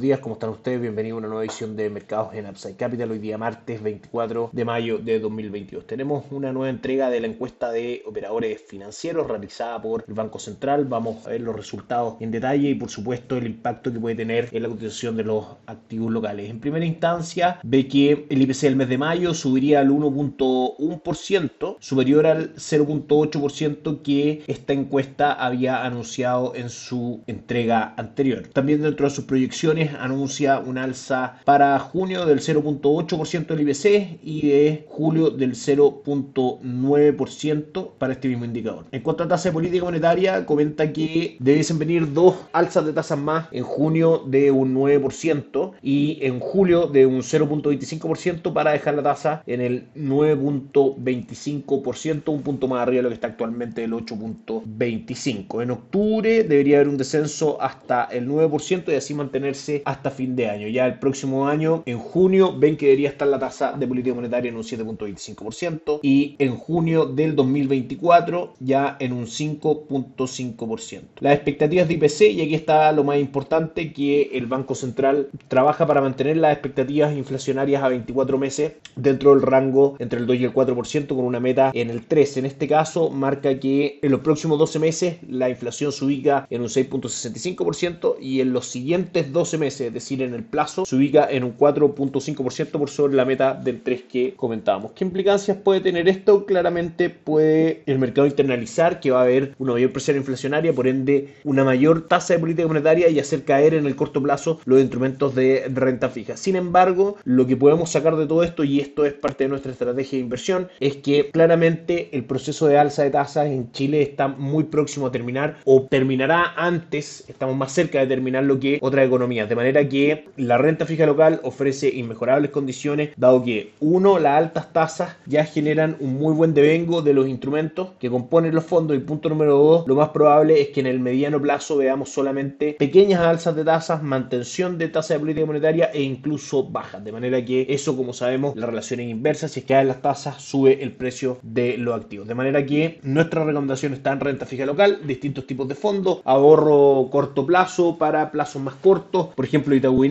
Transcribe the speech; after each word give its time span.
Días, 0.00 0.20
¿cómo 0.20 0.34
están 0.34 0.50
ustedes? 0.50 0.80
Bienvenidos 0.80 1.16
a 1.16 1.18
una 1.18 1.28
nueva 1.28 1.44
edición 1.44 1.74
de 1.76 1.90
Mercados 1.90 2.34
en 2.34 2.46
Upside 2.46 2.76
Capital, 2.76 3.10
hoy 3.10 3.18
día 3.18 3.36
martes 3.36 3.82
24 3.82 4.50
de 4.52 4.64
mayo 4.64 4.98
de 4.98 5.18
2022. 5.18 5.86
Tenemos 5.86 6.24
una 6.30 6.52
nueva 6.52 6.70
entrega 6.70 7.10
de 7.10 7.20
la 7.20 7.26
encuesta 7.26 7.72
de 7.72 8.02
operadores 8.06 8.62
financieros 8.66 9.26
realizada 9.26 9.80
por 9.82 10.04
el 10.06 10.14
Banco 10.14 10.38
Central. 10.38 10.84
Vamos 10.84 11.26
a 11.26 11.30
ver 11.30 11.40
los 11.40 11.56
resultados 11.56 12.14
en 12.20 12.30
detalle 12.30 12.70
y 12.70 12.74
por 12.74 12.90
supuesto 12.90 13.36
el 13.36 13.46
impacto 13.46 13.92
que 13.92 13.98
puede 13.98 14.14
tener 14.14 14.48
en 14.52 14.62
la 14.62 14.68
cotización 14.68 15.16
de 15.16 15.24
los 15.24 15.46
activos 15.66 16.12
locales. 16.12 16.48
En 16.48 16.60
primera 16.60 16.84
instancia, 16.84 17.58
ve 17.64 17.88
que 17.88 18.26
el 18.28 18.42
IPC 18.42 18.60
del 18.60 18.76
mes 18.76 18.88
de 18.88 18.98
mayo 18.98 19.34
subiría 19.34 19.80
al 19.80 19.90
1.1%, 19.90 21.76
superior 21.80 22.26
al 22.26 22.54
0.8% 22.54 24.02
que 24.02 24.42
esta 24.46 24.72
encuesta 24.72 25.32
había 25.32 25.84
anunciado 25.84 26.54
en 26.54 26.70
su 26.70 27.22
entrega 27.26 27.94
anterior. 27.96 28.46
También 28.52 28.82
dentro 28.82 29.08
de 29.08 29.14
sus 29.14 29.24
proyecciones 29.24 29.87
anuncia 29.98 30.58
un 30.58 30.76
alza 30.78 31.36
para 31.44 31.78
junio 31.78 32.26
del 32.26 32.40
0.8% 32.40 33.46
del 33.46 33.60
IBC 33.60 34.18
y 34.22 34.48
de 34.48 34.84
julio 34.88 35.30
del 35.30 35.54
0.9% 35.54 37.90
para 37.98 38.12
este 38.12 38.28
mismo 38.28 38.44
indicador. 38.44 38.84
En 38.92 39.02
cuanto 39.02 39.24
a 39.24 39.28
tasa 39.28 39.48
de 39.48 39.52
política 39.52 39.84
monetaria, 39.84 40.46
comenta 40.46 40.92
que 40.92 41.36
debiesen 41.40 41.78
venir 41.78 42.12
dos 42.12 42.34
alzas 42.52 42.84
de 42.86 42.92
tasas 42.92 43.18
más 43.18 43.48
en 43.52 43.64
junio 43.64 44.22
de 44.26 44.50
un 44.50 44.74
9% 44.74 45.72
y 45.82 46.18
en 46.22 46.40
julio 46.40 46.86
de 46.86 47.06
un 47.06 47.22
0.25% 47.22 48.52
para 48.52 48.72
dejar 48.72 48.94
la 48.94 49.02
tasa 49.02 49.42
en 49.46 49.60
el 49.60 49.86
9.25%, 49.94 52.28
un 52.28 52.42
punto 52.42 52.66
más 52.68 52.82
arriba 52.82 52.98
de 52.98 53.02
lo 53.02 53.08
que 53.08 53.14
está 53.14 53.28
actualmente 53.28 53.84
el 53.84 53.92
8.25%. 53.92 55.62
En 55.62 55.70
octubre 55.70 56.42
debería 56.44 56.76
haber 56.76 56.88
un 56.88 56.96
descenso 56.96 57.60
hasta 57.60 58.04
el 58.04 58.26
9% 58.28 58.92
y 58.92 58.94
así 58.94 59.14
mantenerse 59.14 59.77
hasta 59.84 60.10
fin 60.10 60.36
de 60.36 60.48
año. 60.48 60.68
Ya 60.68 60.86
el 60.86 60.98
próximo 60.98 61.48
año, 61.48 61.82
en 61.86 61.98
junio, 61.98 62.54
ven 62.58 62.76
que 62.76 62.86
debería 62.86 63.10
estar 63.10 63.28
la 63.28 63.38
tasa 63.38 63.72
de 63.72 63.86
política 63.86 64.14
monetaria 64.14 64.48
en 64.50 64.56
un 64.56 64.62
7.25% 64.62 66.00
y 66.02 66.36
en 66.38 66.56
junio 66.56 67.06
del 67.06 67.36
2024 67.36 68.54
ya 68.60 68.96
en 69.00 69.12
un 69.12 69.26
5.5%. 69.26 71.02
Las 71.20 71.34
expectativas 71.34 71.88
de 71.88 71.94
IPC, 71.94 72.20
y 72.32 72.42
aquí 72.42 72.54
está 72.54 72.92
lo 72.92 73.04
más 73.04 73.18
importante, 73.18 73.92
que 73.92 74.30
el 74.32 74.46
Banco 74.46 74.74
Central 74.74 75.28
trabaja 75.48 75.86
para 75.86 76.00
mantener 76.00 76.36
las 76.36 76.52
expectativas 76.52 77.16
inflacionarias 77.16 77.82
a 77.82 77.88
24 77.88 78.38
meses 78.38 78.72
dentro 78.96 79.30
del 79.30 79.42
rango 79.42 79.96
entre 79.98 80.20
el 80.20 80.26
2 80.26 80.36
y 80.36 80.44
el 80.44 80.54
4% 80.54 81.06
con 81.08 81.24
una 81.24 81.40
meta 81.40 81.70
en 81.74 81.90
el 81.90 82.06
3. 82.06 82.38
En 82.38 82.46
este 82.46 82.68
caso 82.68 83.10
marca 83.10 83.58
que 83.58 83.98
en 84.02 84.10
los 84.10 84.20
próximos 84.20 84.58
12 84.58 84.78
meses 84.78 85.16
la 85.28 85.48
inflación 85.48 85.92
se 85.92 86.04
ubica 86.04 86.46
en 86.50 86.62
un 86.62 86.68
6.65% 86.68 88.16
y 88.20 88.40
en 88.40 88.52
los 88.52 88.66
siguientes 88.66 89.32
12 89.32 89.58
meses, 89.58 89.67
es 89.68 89.92
decir, 89.92 90.22
en 90.22 90.34
el 90.34 90.44
plazo, 90.44 90.84
se 90.84 90.96
ubica 90.96 91.28
en 91.30 91.44
un 91.44 91.56
4.5% 91.56 92.70
por 92.70 92.90
sobre 92.90 93.14
la 93.14 93.24
meta 93.24 93.54
del 93.54 93.82
3 93.82 94.02
que 94.02 94.34
comentábamos. 94.34 94.92
¿Qué 94.92 95.04
implicancias 95.04 95.56
puede 95.56 95.80
tener 95.80 96.08
esto? 96.08 96.46
Claramente 96.46 97.10
puede 97.10 97.82
el 97.86 97.98
mercado 97.98 98.26
internalizar 98.26 99.00
que 99.00 99.10
va 99.10 99.20
a 99.20 99.24
haber 99.24 99.54
una 99.58 99.74
mayor 99.74 99.92
presión 99.92 100.16
inflacionaria, 100.16 100.72
por 100.72 100.86
ende 100.86 101.34
una 101.44 101.64
mayor 101.64 102.08
tasa 102.08 102.34
de 102.34 102.40
política 102.40 102.66
monetaria 102.66 103.08
y 103.08 103.18
hacer 103.18 103.44
caer 103.44 103.74
en 103.74 103.86
el 103.86 103.96
corto 103.96 104.22
plazo 104.22 104.60
los 104.64 104.80
instrumentos 104.80 105.34
de 105.34 105.70
renta 105.72 106.08
fija. 106.08 106.36
Sin 106.36 106.56
embargo, 106.56 107.16
lo 107.24 107.46
que 107.46 107.56
podemos 107.56 107.90
sacar 107.90 108.16
de 108.16 108.26
todo 108.26 108.42
esto, 108.42 108.64
y 108.64 108.80
esto 108.80 109.04
es 109.04 109.12
parte 109.12 109.44
de 109.44 109.50
nuestra 109.50 109.72
estrategia 109.72 110.18
de 110.18 110.24
inversión, 110.24 110.68
es 110.80 110.96
que 110.96 111.30
claramente 111.30 112.08
el 112.12 112.24
proceso 112.24 112.66
de 112.66 112.78
alza 112.78 113.02
de 113.02 113.10
tasas 113.10 113.46
en 113.46 113.70
Chile 113.72 114.02
está 114.02 114.28
muy 114.28 114.64
próximo 114.64 115.06
a 115.06 115.12
terminar 115.12 115.58
o 115.64 115.82
terminará 115.82 116.54
antes, 116.56 117.24
estamos 117.28 117.56
más 117.56 117.72
cerca 117.72 118.00
de 118.00 118.06
terminar 118.06 118.44
lo 118.44 118.58
que 118.58 118.78
otra 118.80 119.04
economía 119.04 119.46
de 119.46 119.48
manera 119.58 119.88
que 119.88 120.28
la 120.36 120.56
renta 120.56 120.86
fija 120.86 121.04
local 121.04 121.40
ofrece 121.42 121.88
inmejorables 121.88 122.50
condiciones, 122.50 123.10
dado 123.16 123.42
que, 123.44 123.72
uno, 123.80 124.18
las 124.18 124.38
altas 124.38 124.72
tasas 124.72 125.16
ya 125.26 125.44
generan 125.44 125.96
un 126.00 126.14
muy 126.14 126.32
buen 126.32 126.54
devengo 126.54 127.02
de 127.02 127.12
los 127.12 127.28
instrumentos 127.28 127.90
que 127.98 128.08
componen 128.08 128.54
los 128.54 128.64
fondos. 128.64 128.96
Y 128.96 129.00
punto 129.00 129.28
número 129.28 129.56
dos, 129.58 129.86
lo 129.86 129.96
más 129.96 130.10
probable 130.10 130.60
es 130.60 130.68
que 130.68 130.80
en 130.80 130.86
el 130.86 131.00
mediano 131.00 131.40
plazo 131.40 131.76
veamos 131.76 132.10
solamente 132.10 132.74
pequeñas 132.78 133.20
alzas 133.20 133.56
de 133.56 133.64
tasas, 133.64 134.02
mantención 134.02 134.78
de 134.78 134.88
tasa 134.88 135.14
de 135.14 135.20
política 135.20 135.46
monetaria 135.46 135.90
e 135.92 136.02
incluso 136.02 136.64
bajas. 136.64 137.04
De 137.04 137.12
manera 137.12 137.44
que 137.44 137.66
eso, 137.68 137.96
como 137.96 138.12
sabemos, 138.12 138.56
la 138.56 138.66
relación 138.66 139.00
es 139.00 139.10
inversa. 139.10 139.48
Si 139.48 139.60
es 139.60 139.66
que 139.66 139.74
caen 139.74 139.88
las 139.88 140.02
tasas, 140.02 140.40
sube 140.40 140.82
el 140.82 140.92
precio 140.92 141.38
de 141.42 141.76
los 141.78 141.94
activos. 142.00 142.26
De 142.28 142.34
manera 142.34 142.64
que 142.64 143.00
nuestra 143.02 143.44
recomendación 143.44 143.92
está 143.92 144.12
en 144.12 144.20
renta 144.20 144.46
fija 144.46 144.64
local, 144.64 145.00
distintos 145.04 145.46
tipos 145.46 145.66
de 145.68 145.74
fondos, 145.74 146.20
ahorro 146.24 147.08
corto 147.10 147.44
plazo 147.44 147.98
para 147.98 148.30
plazos 148.30 148.62
más 148.62 148.74
cortos 148.76 149.28
por 149.38 149.44
ejemplo 149.44 149.76
Itaú 149.76 150.04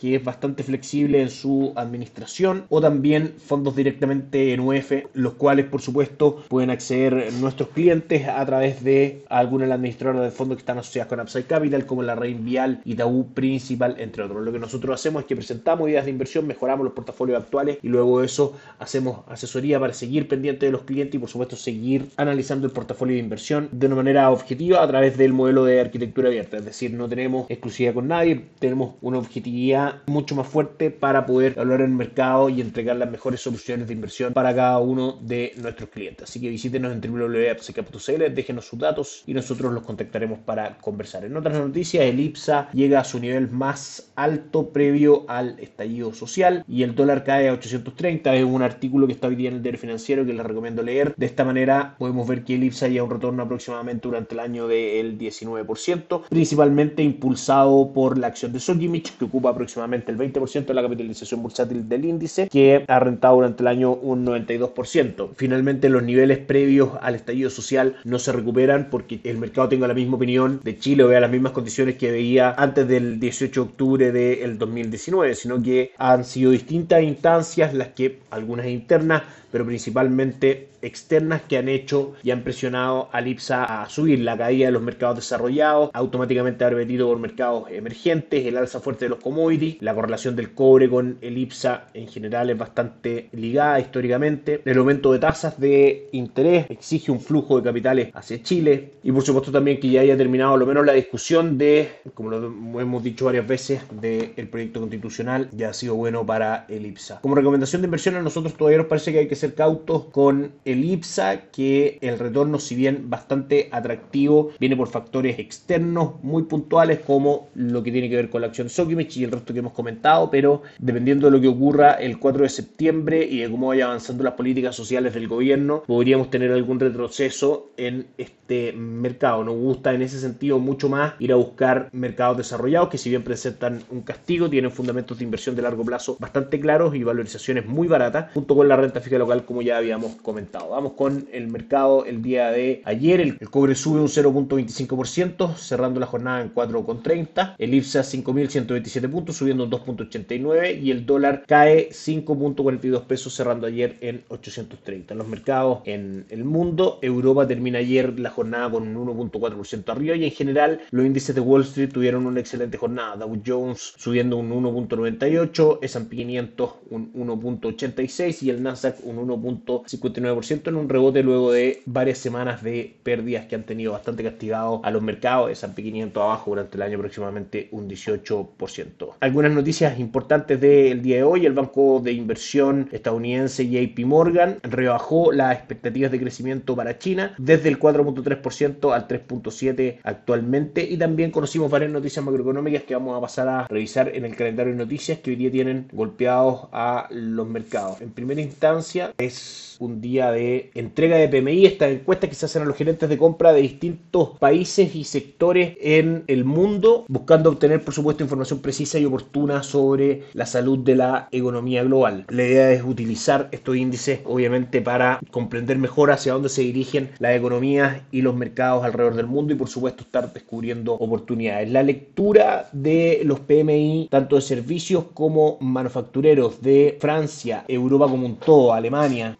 que 0.00 0.16
es 0.16 0.24
bastante 0.24 0.64
flexible 0.64 1.22
en 1.22 1.30
su 1.30 1.72
administración, 1.76 2.64
o 2.68 2.80
también 2.80 3.34
fondos 3.38 3.76
directamente 3.76 4.52
en 4.52 4.58
UF, 4.58 4.90
los 5.14 5.34
cuales 5.34 5.66
por 5.66 5.80
supuesto 5.80 6.42
pueden 6.48 6.70
acceder 6.70 7.32
nuestros 7.34 7.68
clientes 7.68 8.26
a 8.26 8.44
través 8.44 8.82
de 8.82 9.24
alguna 9.28 9.66
de 9.66 9.72
administradoras 9.72 10.24
de 10.24 10.32
fondos 10.32 10.56
que 10.56 10.62
están 10.62 10.78
asociadas 10.78 11.08
con 11.08 11.20
Upside 11.20 11.44
Capital, 11.44 11.86
como 11.86 12.02
la 12.02 12.16
Rein 12.16 12.44
Vial, 12.44 12.80
Itaú 12.84 13.32
Principal, 13.34 13.94
entre 14.00 14.24
otros. 14.24 14.44
Lo 14.44 14.50
que 14.50 14.58
nosotros 14.58 14.92
hacemos 14.92 15.22
es 15.22 15.28
que 15.28 15.36
presentamos 15.36 15.88
ideas 15.88 16.06
de 16.06 16.10
inversión, 16.10 16.48
mejoramos 16.48 16.82
los 16.82 16.92
portafolios 16.92 17.40
actuales 17.40 17.78
y 17.82 17.88
luego 17.88 18.18
de 18.18 18.26
eso 18.26 18.56
hacemos 18.80 19.20
asesoría 19.28 19.78
para 19.78 19.92
seguir 19.92 20.26
pendiente 20.26 20.66
de 20.66 20.72
los 20.72 20.82
clientes 20.82 21.14
y 21.14 21.18
por 21.20 21.28
supuesto 21.28 21.54
seguir 21.54 22.08
analizando 22.16 22.66
el 22.66 22.72
portafolio 22.72 23.14
de 23.14 23.20
inversión 23.20 23.68
de 23.70 23.86
una 23.86 23.94
manera 23.94 24.28
objetiva 24.28 24.82
a 24.82 24.88
través 24.88 25.16
del 25.16 25.32
modelo 25.32 25.64
de 25.64 25.80
arquitectura 25.80 26.30
abierta. 26.30 26.56
Es 26.56 26.64
decir, 26.64 26.92
no 26.92 27.08
tenemos 27.08 27.48
exclusividad 27.48 27.94
con 27.94 28.08
nadie, 28.08 28.46
tenemos 28.58 28.94
una 29.00 29.18
objetividad 29.18 30.02
mucho 30.06 30.34
más 30.34 30.46
fuerte 30.46 30.90
para 30.90 31.26
poder 31.26 31.52
evaluar 31.52 31.80
el 31.80 31.90
mercado 31.90 32.48
y 32.48 32.60
entregar 32.60 32.96
las 32.96 33.10
mejores 33.10 33.40
soluciones 33.40 33.88
de 33.88 33.94
inversión 33.94 34.32
para 34.32 34.54
cada 34.54 34.78
uno 34.78 35.18
de 35.22 35.52
nuestros 35.56 35.90
clientes. 35.90 36.28
Así 36.28 36.40
que 36.40 36.48
visítenos 36.48 36.92
en 36.92 37.00
www.apsecap.cl, 37.00 38.34
déjenos 38.34 38.66
sus 38.66 38.78
datos 38.78 39.22
y 39.26 39.34
nosotros 39.34 39.72
los 39.72 39.84
contactaremos 39.84 40.38
para 40.40 40.78
conversar. 40.78 41.24
En 41.24 41.36
otras 41.36 41.58
noticias, 41.58 42.04
el 42.04 42.20
IPSA 42.20 42.70
llega 42.72 43.00
a 43.00 43.04
su 43.04 43.18
nivel 43.18 43.50
más 43.50 44.12
alto 44.16 44.70
previo 44.70 45.24
al 45.28 45.58
estallido 45.60 46.12
social 46.12 46.64
y 46.68 46.82
el 46.82 46.94
dólar 46.94 47.24
cae 47.24 47.48
a 47.48 47.52
830. 47.52 48.34
Es 48.34 48.44
un 48.44 48.62
artículo 48.62 49.06
que 49.06 49.12
está 49.12 49.28
hoy 49.28 49.36
día 49.36 49.50
en 49.50 49.56
el 49.56 49.62
diario 49.62 49.80
financiero 49.80 50.24
que 50.24 50.32
les 50.32 50.44
recomiendo 50.44 50.82
leer. 50.82 51.14
De 51.16 51.26
esta 51.26 51.44
manera 51.44 51.96
podemos 51.98 52.26
ver 52.26 52.44
que 52.44 52.54
el 52.54 52.64
IPSA 52.64 52.88
lleva 52.88 53.04
un 53.04 53.12
retorno 53.12 53.42
aproximadamente 53.42 54.08
durante 54.08 54.34
el 54.34 54.40
año 54.40 54.68
del 54.68 55.18
19%, 55.18 56.22
principalmente 56.28 57.02
impulsado 57.02 57.92
por 57.92 58.18
la 58.18 58.28
acción 58.28 58.45
de 58.52 58.60
Sojimich, 58.60 59.16
que 59.16 59.24
ocupa 59.24 59.50
aproximadamente 59.50 60.12
el 60.12 60.18
20% 60.18 60.66
de 60.66 60.74
la 60.74 60.82
capitalización 60.82 61.42
bursátil 61.42 61.88
del 61.88 62.04
índice, 62.04 62.48
que 62.48 62.84
ha 62.86 63.00
rentado 63.00 63.36
durante 63.36 63.62
el 63.62 63.68
año 63.68 63.92
un 63.92 64.24
92%. 64.26 65.30
Finalmente, 65.36 65.88
los 65.88 66.02
niveles 66.02 66.38
previos 66.38 66.90
al 67.00 67.14
estallido 67.14 67.50
social 67.50 67.96
no 68.04 68.18
se 68.18 68.32
recuperan 68.32 68.88
porque 68.90 69.20
el 69.24 69.38
mercado 69.38 69.68
tenga 69.68 69.88
la 69.88 69.94
misma 69.94 70.16
opinión 70.16 70.60
de 70.62 70.78
Chile 70.78 71.04
o 71.04 71.08
vea 71.08 71.20
las 71.20 71.30
mismas 71.30 71.52
condiciones 71.52 71.96
que 71.96 72.10
veía 72.10 72.54
antes 72.56 72.86
del 72.88 73.20
18 73.20 73.60
de 73.60 73.68
octubre 73.68 74.12
del 74.12 74.58
2019, 74.58 75.34
sino 75.34 75.62
que 75.62 75.92
han 75.98 76.24
sido 76.24 76.50
distintas 76.50 77.02
instancias 77.02 77.74
las 77.74 77.88
que, 77.88 78.20
algunas 78.30 78.66
internas, 78.66 79.22
pero 79.56 79.64
principalmente 79.64 80.68
externas 80.82 81.40
que 81.48 81.56
han 81.56 81.70
hecho 81.70 82.12
y 82.22 82.30
han 82.30 82.42
presionado 82.42 83.08
al 83.12 83.26
IPSA 83.26 83.82
a 83.82 83.88
subir 83.88 84.20
la 84.20 84.36
caída 84.36 84.66
de 84.66 84.72
los 84.72 84.82
mercados 84.82 85.16
desarrollados, 85.16 85.88
automáticamente 85.94 86.62
haber 86.62 86.76
metido 86.76 87.08
por 87.08 87.18
mercados 87.18 87.64
emergentes, 87.70 88.44
el 88.44 88.58
alza 88.58 88.80
fuerte 88.80 89.06
de 89.06 89.08
los 89.08 89.18
commodities, 89.18 89.78
la 89.80 89.94
correlación 89.94 90.36
del 90.36 90.52
cobre 90.52 90.90
con 90.90 91.16
el 91.22 91.38
IPSA 91.38 91.88
en 91.94 92.06
general 92.06 92.50
es 92.50 92.58
bastante 92.58 93.30
ligada 93.32 93.80
históricamente, 93.80 94.60
el 94.62 94.76
aumento 94.76 95.10
de 95.10 95.20
tasas 95.20 95.58
de 95.58 96.10
interés 96.12 96.66
exige 96.68 97.10
un 97.10 97.20
flujo 97.20 97.56
de 97.56 97.62
capitales 97.62 98.10
hacia 98.12 98.42
Chile 98.42 98.92
y 99.02 99.10
por 99.10 99.22
supuesto 99.22 99.50
también 99.50 99.80
que 99.80 99.88
ya 99.88 100.02
haya 100.02 100.18
terminado 100.18 100.56
lo 100.58 100.66
menos 100.66 100.84
la 100.84 100.92
discusión 100.92 101.56
de, 101.56 101.92
como 102.12 102.28
lo 102.28 102.80
hemos 102.80 103.02
dicho 103.02 103.24
varias 103.24 103.46
veces, 103.46 103.80
del 103.90 104.48
proyecto 104.50 104.80
constitucional 104.80 105.48
ya 105.52 105.70
ha 105.70 105.72
sido 105.72 105.94
bueno 105.94 106.26
para 106.26 106.66
el 106.68 106.84
IPSA. 106.84 107.20
Como 107.22 107.34
recomendación 107.34 107.80
de 107.80 107.86
inversión 107.86 108.16
a 108.16 108.22
nosotros 108.22 108.54
todavía 108.54 108.78
nos 108.78 108.86
parece 108.86 109.12
que 109.12 109.20
hay 109.20 109.28
que 109.28 109.34
ser 109.34 109.45
cautos 109.54 110.04
con 110.04 110.52
el 110.64 110.84
IPSA, 110.84 111.50
que 111.50 111.98
el 112.00 112.18
retorno, 112.18 112.58
si 112.58 112.74
bien 112.74 113.08
bastante 113.10 113.68
atractivo, 113.72 114.50
viene 114.58 114.76
por 114.76 114.88
factores 114.88 115.38
externos 115.38 116.14
muy 116.22 116.44
puntuales 116.44 117.00
como 117.00 117.48
lo 117.54 117.82
que 117.82 117.92
tiene 117.92 118.08
que 118.08 118.16
ver 118.16 118.30
con 118.30 118.40
la 118.40 118.48
acción 118.48 118.68
Sokimich 118.68 119.16
y 119.16 119.24
el 119.24 119.32
resto 119.32 119.52
que 119.52 119.60
hemos 119.60 119.72
comentado, 119.72 120.30
pero 120.30 120.62
dependiendo 120.78 121.26
de 121.26 121.32
lo 121.32 121.40
que 121.40 121.48
ocurra 121.48 121.92
el 121.92 122.18
4 122.18 122.42
de 122.42 122.48
septiembre 122.48 123.24
y 123.24 123.40
de 123.40 123.50
cómo 123.50 123.68
vaya 123.68 123.86
avanzando 123.86 124.24
las 124.24 124.34
políticas 124.34 124.74
sociales 124.74 125.14
del 125.14 125.28
gobierno, 125.28 125.82
podríamos 125.86 126.30
tener 126.30 126.52
algún 126.52 126.80
retroceso 126.80 127.70
en 127.76 128.06
este 128.18 128.72
mercado. 128.72 129.44
Nos 129.44 129.56
gusta 129.56 129.92
en 129.94 130.02
ese 130.02 130.20
sentido 130.20 130.58
mucho 130.58 130.88
más 130.88 131.14
ir 131.18 131.32
a 131.32 131.36
buscar 131.36 131.88
mercados 131.92 132.36
desarrollados 132.36 132.88
que 132.88 132.98
si 132.98 133.10
bien 133.10 133.22
presentan 133.22 133.82
un 133.90 134.02
castigo, 134.02 134.48
tienen 134.48 134.70
fundamentos 134.70 135.18
de 135.18 135.24
inversión 135.24 135.56
de 135.56 135.62
largo 135.62 135.84
plazo 135.84 136.16
bastante 136.18 136.60
claros 136.60 136.94
y 136.94 137.02
valorizaciones 137.02 137.66
muy 137.66 137.88
baratas, 137.88 138.32
junto 138.32 138.54
con 138.54 138.68
la 138.68 138.76
renta 138.76 139.00
fija 139.00 139.16
como 139.46 139.62
ya 139.62 139.78
habíamos 139.78 140.16
comentado. 140.16 140.70
Vamos 140.70 140.92
con 140.92 141.28
el 141.32 141.48
mercado 141.48 142.04
el 142.04 142.22
día 142.22 142.50
de 142.50 142.82
ayer. 142.84 143.20
El, 143.20 143.38
cobre 143.50 143.74
sube 143.74 144.00
un 144.00 144.08
0.25%, 144.08 145.56
cerrando 145.56 146.00
la 146.00 146.06
jornada 146.06 146.42
en 146.42 146.54
4.30. 146.54 147.56
El 147.58 147.74
IPSA 147.74 148.00
5.127 148.00 149.10
puntos, 149.10 149.36
subiendo 149.36 149.64
un 149.64 149.70
2.89 149.70 150.80
y 150.80 150.90
el 150.90 151.04
dólar 151.06 151.44
cae 151.46 151.90
5.42 151.90 153.02
pesos, 153.02 153.34
cerrando 153.34 153.66
ayer 153.66 153.96
en 154.00 154.24
830. 154.28 155.14
En 155.14 155.18
los 155.18 155.28
mercados 155.28 155.80
en 155.84 156.26
el 156.30 156.44
mundo, 156.44 156.98
Europa 157.02 157.46
termina 157.46 157.78
ayer 157.78 158.18
la 158.18 158.30
jornada 158.30 158.70
con 158.70 158.96
un 158.96 159.08
1.4% 159.08 159.88
arriba 159.88 160.16
y 160.16 160.24
en 160.24 160.30
general 160.30 160.80
los 160.90 161.04
índices 161.04 161.34
de 161.34 161.40
Wall 161.40 161.62
Street 161.62 161.92
tuvieron 161.92 162.26
una 162.26 162.40
excelente 162.40 162.78
jornada. 162.78 163.16
Dow 163.16 163.42
Jones 163.44 163.94
subiendo 163.96 164.36
un 164.36 164.50
1.98, 164.50 165.78
S&P 165.82 166.16
500 166.16 166.70
un 166.90 167.12
1.86 167.12 168.42
y 168.42 168.50
el 168.50 168.62
Nasdaq 168.62 168.96
un 169.04 169.15
1.59% 169.18 170.68
en 170.68 170.76
un 170.76 170.88
rebote 170.88 171.22
luego 171.22 171.52
de 171.52 171.82
varias 171.86 172.18
semanas 172.18 172.62
de 172.62 172.96
pérdidas 173.02 173.46
que 173.46 173.54
han 173.54 173.64
tenido 173.64 173.92
bastante 173.92 174.22
castigado 174.22 174.80
a 174.84 174.90
los 174.90 175.02
mercados. 175.02 175.50
S&P 175.50 175.82
500 175.82 176.22
abajo 176.22 176.50
durante 176.50 176.76
el 176.76 176.82
año 176.82 176.96
aproximadamente 176.98 177.68
un 177.72 177.88
18%. 177.88 179.14
Algunas 179.20 179.52
noticias 179.52 179.98
importantes 179.98 180.60
del 180.60 181.02
día 181.02 181.16
de 181.16 181.22
hoy. 181.22 181.46
El 181.46 181.52
banco 181.52 182.00
de 182.02 182.12
inversión 182.12 182.88
estadounidense 182.92 183.68
JP 183.68 183.98
Morgan 184.04 184.58
rebajó 184.62 185.32
las 185.32 185.56
expectativas 185.56 186.10
de 186.10 186.20
crecimiento 186.20 186.76
para 186.76 186.98
China 186.98 187.34
desde 187.38 187.68
el 187.68 187.78
4.3% 187.78 188.94
al 188.94 189.08
3.7% 189.08 189.98
actualmente 190.02 190.82
y 190.82 190.96
también 190.96 191.30
conocimos 191.30 191.70
varias 191.70 191.90
noticias 191.90 192.24
macroeconómicas 192.24 192.82
que 192.82 192.94
vamos 192.94 193.16
a 193.16 193.20
pasar 193.20 193.48
a 193.48 193.66
revisar 193.68 194.10
en 194.14 194.24
el 194.24 194.36
calendario 194.36 194.72
de 194.72 194.78
noticias 194.78 195.18
que 195.18 195.30
hoy 195.30 195.36
día 195.36 195.50
tienen 195.50 195.88
golpeados 195.92 196.68
a 196.72 197.08
los 197.10 197.46
mercados. 197.46 198.00
En 198.00 198.10
primera 198.10 198.40
instancia 198.40 199.05
es 199.18 199.76
un 199.80 200.00
día 200.00 200.30
de 200.32 200.70
entrega 200.74 201.16
de 201.16 201.28
PMI, 201.28 201.66
esta 201.66 201.88
encuesta 201.88 202.28
que 202.28 202.34
se 202.34 202.46
hacen 202.46 202.62
a 202.62 202.64
los 202.64 202.76
gerentes 202.76 203.08
de 203.08 203.18
compra 203.18 203.52
de 203.52 203.62
distintos 203.62 204.30
países 204.38 204.94
y 204.94 205.04
sectores 205.04 205.76
en 205.80 206.24
el 206.26 206.44
mundo, 206.44 207.04
buscando 207.08 207.50
obtener, 207.50 207.82
por 207.82 207.94
supuesto, 207.94 208.22
información 208.22 208.60
precisa 208.60 208.98
y 208.98 209.04
oportuna 209.04 209.62
sobre 209.62 210.24
la 210.32 210.46
salud 210.46 210.78
de 210.78 210.96
la 210.96 211.28
economía 211.30 211.82
global. 211.84 212.24
La 212.28 212.44
idea 212.44 212.72
es 212.72 212.82
utilizar 212.82 213.48
estos 213.52 213.76
índices, 213.76 214.20
obviamente, 214.24 214.80
para 214.80 215.20
comprender 215.30 215.78
mejor 215.78 216.10
hacia 216.10 216.32
dónde 216.32 216.48
se 216.48 216.62
dirigen 216.62 217.10
las 217.18 217.36
economías 217.36 218.02
y 218.10 218.22
los 218.22 218.34
mercados 218.34 218.84
alrededor 218.84 219.14
del 219.14 219.26
mundo 219.26 219.52
y, 219.52 219.56
por 219.56 219.68
supuesto, 219.68 220.02
estar 220.02 220.32
descubriendo 220.32 220.94
oportunidades. 220.94 221.70
La 221.70 221.82
lectura 221.82 222.68
de 222.72 223.22
los 223.24 223.40
PMI, 223.40 224.08
tanto 224.10 224.36
de 224.36 224.42
servicios 224.42 225.04
como 225.14 225.58
manufactureros 225.60 226.62
de 226.62 226.96
Francia, 227.00 227.64
Europa 227.68 228.08
como 228.08 228.26
un 228.26 228.36
todo, 228.36 228.72
Alemania 228.72 228.95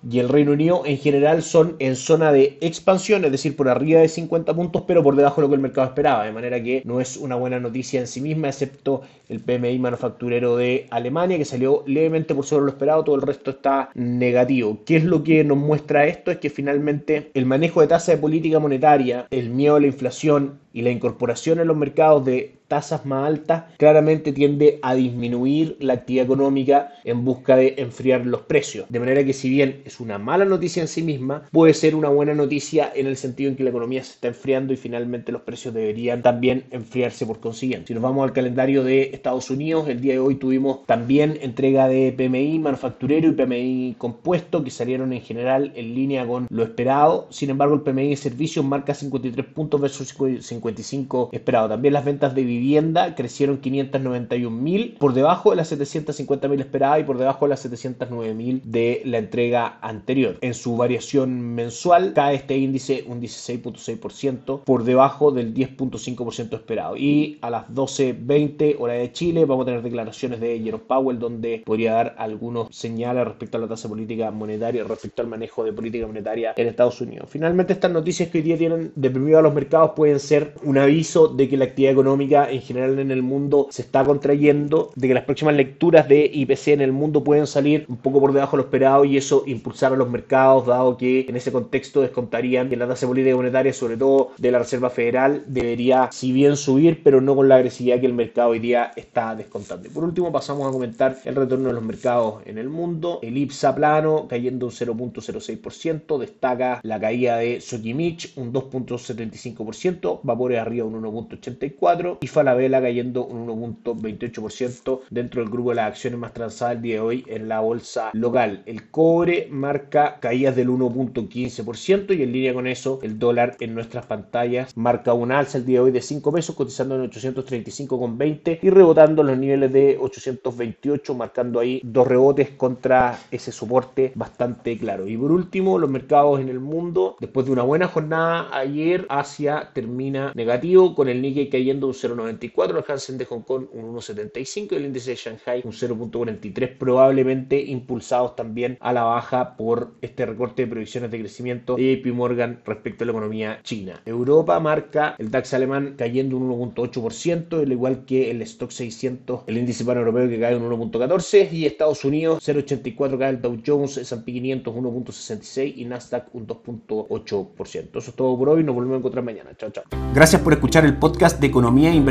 y 0.09 0.19
el 0.19 0.29
Reino 0.29 0.53
Unido 0.53 0.83
en 0.85 0.99
general 0.99 1.43
son 1.43 1.77
en 1.79 1.97
zona 1.97 2.31
de 2.31 2.59
expansión, 2.61 3.25
es 3.25 3.33
decir, 3.33 3.57
por 3.57 3.69
arriba 3.69 4.01
de 4.01 4.09
50 4.09 4.55
puntos, 4.55 4.83
pero 4.87 5.03
por 5.03 5.17
debajo 5.17 5.41
de 5.41 5.43
lo 5.43 5.49
que 5.49 5.55
el 5.55 5.61
mercado 5.63 5.87
esperaba, 5.87 6.25
de 6.25 6.33
manera 6.33 6.63
que 6.63 6.83
no 6.85 7.01
es 7.01 7.17
una 7.17 7.37
buena 7.37 7.59
noticia 7.59 8.01
en 8.01 8.07
sí 8.07 8.21
misma, 8.21 8.49
excepto 8.49 9.03
el 9.29 9.41
PMI 9.41 9.79
manufacturero 9.79 10.57
de 10.57 10.87
Alemania, 10.91 11.39
que 11.39 11.45
salió 11.45 11.85
levemente 11.87 12.35
por 12.35 12.45
sobre 12.45 12.67
lo 12.67 12.71
esperado, 12.71 13.05
todo 13.05 13.17
el 13.17 13.23
resto 13.23 13.51
está 13.51 13.91
negativo. 13.95 14.81
¿Qué 14.85 14.97
es 14.97 15.05
lo 15.05 15.25
que 15.25 15.43
nos 15.43 15.59
muestra 15.59 16.07
esto? 16.07 16.31
Es 16.31 16.39
que 16.39 16.51
finalmente 16.51 17.31
el 17.33 17.47
manejo 17.47 17.81
de 17.81 17.87
tasa 17.87 18.13
de 18.13 18.19
política 18.19 18.59
monetaria, 18.59 19.27
el 19.31 19.51
miedo 19.51 19.77
a 19.77 19.81
la 19.81 19.87
inflación 19.87 20.59
y 20.73 20.83
la 20.83 20.91
incorporación 20.91 21.61
en 21.61 21.69
los 21.69 21.77
mercados 21.77 22.25
de 22.27 22.56
tasas 22.69 23.07
más 23.07 23.27
altas 23.27 23.65
claramente 23.77 24.33
tiende 24.33 24.79
a 24.83 24.95
disminuir 24.95 25.77
la 25.81 25.95
actividad 25.95 26.25
económica 26.25 26.93
en 27.05 27.25
busca 27.25 27.57
de 27.57 27.75
enfriar 27.79 28.27
los 28.27 28.43
precios. 28.43 28.87
De 28.89 29.01
manera 29.01 29.25
que 29.25 29.33
si 29.33 29.49
bien 29.49 29.83
es 29.85 30.01
una 30.01 30.19
mala 30.19 30.45
noticia 30.45 30.83
en 30.83 30.89
sí 30.89 31.03
misma, 31.03 31.49
puede 31.53 31.75
ser 31.75 31.95
una 31.95 32.09
buena 32.09 32.35
noticia 32.35 32.93
en 32.95 33.07
el 33.07 33.17
sentido 33.17 33.51
en 33.51 33.57
que 33.57 33.65
la 33.65 33.71
economía 33.71 34.03
se 34.03 34.13
está 34.13 34.29
enfriando 34.29 34.73
y 34.73 34.77
finalmente 34.77 35.33
los 35.33 35.43
precios 35.43 35.75
deberían 35.75 36.23
también 36.23 36.65
enfriarse 36.71 37.27
por 37.27 37.41
consiguiente. 37.41 37.89
Si 37.89 37.95
nos 37.95 38.03
vamos 38.03 38.25
al 38.25 38.33
calendario 38.33 38.85
de 38.85 39.11
Estados 39.13 39.51
Unidos, 39.51 39.89
el 39.89 40.01
día 40.01 40.15
de 40.15 40.19
hoy 40.19 40.37
tuvimos 40.37 40.85
también 40.87 41.39
entrega 41.43 41.89
de 41.89 42.13
PMI 42.13 42.59
manufacturero 42.59 43.29
y 43.29 43.33
PMI 43.33 43.95
compuesto 43.99 44.65
que 44.65 44.71
salieron 44.71 45.13
en 45.13 45.21
general 45.21 45.73
en 45.75 45.95
línea 45.95 46.27
con 46.27 46.47
lo 46.51 46.63
esperado. 46.63 47.27
Sin 47.31 47.51
embargo, 47.51 47.75
el 47.75 47.83
PMI 47.83 48.11
de 48.11 48.17
servicios 48.17 48.65
marca 48.65 48.95
53 48.95 49.47
puntos 49.47 49.81
versus 49.81 50.15
55 50.41 51.31
esperado. 51.33 51.69
También 51.69 51.95
las 51.95 52.05
ventas 52.05 52.35
de 52.35 52.45
vivienda 52.57 53.15
crecieron 53.15 53.59
591 53.59 54.57
mil 54.57 54.97
por 54.99 55.13
debajo 55.13 55.51
de 55.51 55.57
las 55.57 55.69
750 55.69 56.49
mil 56.49 56.61
esperadas 56.61 57.01
y 57.01 57.05
por 57.05 57.19
debajo 57.19 57.45
de 57.45 57.51
las 57.51 57.61
709 57.61 58.35
mil 58.35 58.63
de 58.65 59.03
la 59.05 59.19
entrega 59.19 59.79
anterior. 59.81 60.39
En 60.41 60.55
su 60.55 60.77
variación 60.77 61.41
mensual 61.55 62.13
cae 62.15 62.37
este 62.37 62.57
índice 62.57 63.05
un 63.07 63.21
16.6% 63.21 64.65
por 64.65 64.85
debajo 64.85 65.31
del 65.31 65.55
10.5% 65.55 66.55
esperado. 66.55 66.97
Y 66.97 67.39
a 67.43 67.51
las 67.51 67.69
12.20 67.69 68.77
hora 68.79 68.95
de 68.95 69.13
Chile 69.13 69.45
vamos 69.45 69.65
a 69.65 69.67
tener 69.67 69.83
declaraciones 69.83 70.41
de 70.41 70.59
Jerome 70.61 70.85
Powell 70.87 71.19
donde 71.19 71.63
podría 71.65 71.93
dar 71.93 72.15
algunos 72.19 72.69
señales 72.71 73.25
respecto 73.25 73.59
a 73.59 73.61
la 73.61 73.69
tasa 73.69 73.89
política 73.89 74.31
monetaria, 74.31 74.85
respecto 74.85 75.23
al 75.23 75.29
manejo 75.29 75.65
de 75.65 75.73
política 75.73 76.07
monetaria 76.07 76.55
en 76.57 76.67
Estados 76.67 77.01
Unidos. 77.01 77.29
Finalmente 77.31 77.73
estas 77.73 77.91
noticias 77.91 78.29
que 78.29 78.39
hoy 78.39 78.45
día 78.45 78.59
tienen 78.59 78.93
deprimido 78.95 79.39
a 79.39 79.43
los 79.43 79.55
mercados 79.55 79.93
pueden 79.97 80.21
ser 80.21 80.55
un 80.63 80.79
aviso 80.79 81.29
de 81.29 81.49
que 81.49 81.57
la 81.57 81.67
actividad 81.67 81.93
económica 81.93 82.46
en 82.51 82.61
general 82.63 82.99
en 82.99 83.11
el 83.11 83.23
mundo 83.23 83.69
se 83.71 83.83
está 83.83 84.05
contrayendo, 84.05 84.91
de 84.95 85.09
que 85.09 85.15
las 85.15 85.25
próximas 85.25 85.55
lecturas 85.55 86.09
de 86.09 86.31
IPC 86.33 86.69
en 86.69 86.81
el 86.81 86.93
mundo 86.93 87.25
pueden 87.25 87.47
salir 87.47 87.85
un 87.89 87.97
poco 87.97 88.21
por 88.21 88.33
debajo 88.33 88.57
de 88.57 88.63
lo 88.63 88.67
esperado 88.67 89.05
y 89.05 89.17
eso 89.17 89.45
impulsar 89.47 89.93
a 89.93 89.97
los 89.97 90.09
mercados, 90.09 90.67
dado 90.67 90.97
que 90.97 91.27
en 91.29 91.37
ese 91.37 91.53
contexto 91.53 92.01
descontarían 92.01 92.69
que 92.69 92.77
la 92.77 92.87
tasa 92.89 93.07
política 93.07 93.37
monetaria, 93.37 93.73
sobre 93.73 93.97
todo 93.97 94.31
de 94.39 94.51
la 94.51 94.59
Reserva 94.59 94.91
Federal, 94.91 95.45
debería, 95.47 96.09
si 96.13 96.33
bien 96.33 96.57
subir, 96.57 97.03
pero 97.03 97.21
no 97.21 97.37
con 97.37 97.49
la 97.49 97.57
agresividad 97.57 98.01
que 98.01 98.07
el 98.07 98.15
mercado 98.15 98.51
hoy 98.51 98.59
día 98.59 98.93
está 98.97 99.35
descontando. 99.35 99.89
Por 99.91 100.05
último, 100.05 100.33
pasamos 100.33 100.69
a 100.69 100.73
comentar 100.73 101.19
el 101.25 101.35
retorno 101.35 101.69
de 101.69 101.75
los 101.75 101.83
mercados 101.83 102.43
en 102.47 102.59
el 102.59 102.69
mundo. 102.69 103.21
El 103.23 103.37
IPSA 103.37 103.75
plano 103.75 104.27
cayendo 104.29 104.67
un 104.67 104.73
0.06%, 104.73 106.19
destaca 106.19 106.81
la 106.83 107.01
caída 107.01 107.39
de 107.39 107.61
Sokimich 107.61 108.37
un 108.37 108.53
2.75%, 108.53 110.21
Vapores 110.23 110.59
arriba 110.59 110.87
un 110.87 111.03
1.84% 111.03 112.19
y 112.21 112.27
Falabella 112.37 112.83
cayendo 112.83 113.25
un 113.25 113.47
1.28% 113.47 115.01
dentro 115.09 115.41
del 115.41 115.51
grupo 115.51 115.71
de 115.71 115.77
las 115.77 115.87
acciones 115.87 116.19
más 116.19 116.35
transadas 116.35 116.77
el 116.77 116.83
día 116.83 116.95
de 116.97 117.01
hoy 117.01 117.25
en 117.29 117.49
la 117.49 117.61
bolsa 117.61 118.11
local. 118.13 118.63
El 118.67 118.91
cobre 118.91 119.49
marca 119.51 120.21
caídas 120.21 120.55
del 120.55 120.69
1.15% 120.69 122.15
y 122.15 122.23
en 122.23 122.33
línea 122.33 122.53
con 122.53 122.67
eso 122.67 122.99
el 123.03 123.19
dólar 123.19 123.57
en 123.59 123.75
nuestras 123.75 124.05
pantallas 124.05 124.77
marca 124.77 125.15
un 125.15 125.33
alza 125.33 125.57
el 125.57 125.65
día 125.65 125.79
de 125.79 125.87
hoy 125.87 125.93
de 125.93 126.03
5 126.03 126.31
pesos 126.31 126.55
cotizando 126.55 127.03
en 127.03 127.11
835,20 127.11 128.59
y 128.61 128.69
rebotando 128.69 129.23
los 129.23 129.39
niveles 129.39 129.73
de 129.73 129.97
828 129.99 131.15
marcando 131.15 131.59
ahí 131.59 131.81
dos 131.85 132.07
rebotes 132.07 132.51
contra 132.51 133.19
ese 133.31 133.51
soporte 133.51 134.13
bastante 134.15 134.77
claro. 134.77 135.09
Y 135.09 135.17
por 135.17 135.33
último 135.33 135.79
los 135.79 135.89
mercados 135.89 136.39
en 136.39 136.51
el 136.51 136.61
mundo 136.61 137.17
después 137.19 137.47
de 137.47 137.53
una 137.53 137.63
buena 137.63 137.89
jornada 137.89 138.51
ayer 138.53 139.07
Asia 139.09 139.71
termina 139.73 140.33
negativo 140.35 140.95
con 140.95 141.09
el 141.09 141.23
Nikkei 141.23 141.49
cayendo 141.49 141.87
un 141.87 141.95
0.94, 142.27 142.79
el 142.79 142.85
Hansen 142.89 143.19
de 143.19 143.25
Hong 143.27 143.43
Kong 143.43 143.67
un 143.73 143.95
1.75 143.95 144.73
y 144.73 144.75
el 144.77 144.85
índice 144.87 145.11
de 145.11 145.17
Shanghai 145.17 145.63
un 145.65 145.73
0.43 145.73 146.79
probablemente 146.79 147.61
impulsados 147.61 148.37
también 148.37 148.79
a 148.81 148.93
la 148.93 149.05
baja 149.05 149.57
por 149.57 149.95
este 150.01 150.25
recorte 150.27 150.63
de 150.63 150.69
previsiones 150.69 151.11
de 151.11 151.19
crecimiento 151.19 151.77
de 151.77 151.97
JP 151.97 152.15
Morgan 152.15 152.63
respecto 152.65 153.05
a 153.05 153.07
la 153.07 153.13
economía 153.13 153.61
china. 153.63 154.01
Europa 154.07 154.59
marca 154.61 155.15
el 155.19 155.31
DAX 155.31 155.55
alemán 155.55 155.95
cayendo 155.99 156.37
un 156.37 156.49
1.8%, 156.49 157.63
al 157.63 157.73
igual 157.73 158.05
que 158.05 158.31
el 158.31 158.43
Stock 158.43 158.71
600, 158.71 159.43
el 159.47 159.59
índice 159.59 159.85
pan-europeo 159.85 160.29
que 160.29 160.41
cae 160.41 160.57
un 160.57 160.71
1.14 160.71 161.53
y 161.53 161.67
Estados 161.67 162.05
Unidos 162.05 162.47
0.84 162.47 163.19
cae 163.19 163.31
el 163.31 163.41
Dow 163.43 163.61
Jones, 163.65 163.97
S&P 163.99 164.33
500 164.33 164.75
1.66 164.77 165.75
y 165.77 165.85
Nasdaq 165.85 166.35
un 166.35 166.47
2.8%. 166.47 167.99
Eso 167.99 168.11
es 168.11 168.15
todo 168.15 168.37
por 168.39 168.49
hoy, 168.49 168.65
nos 168.65 168.75
volvemos 168.75 168.97
a 168.97 168.99
encontrar 168.99 169.25
mañana. 169.25 169.51
Chao, 169.57 169.71
chao. 169.71 169.85
Gracias 170.15 170.41
por 170.43 170.53
escuchar 170.53 170.85
el 170.85 170.99
podcast 170.99 171.41
de 171.41 171.47
Economía 171.47 171.91
e 171.91 171.95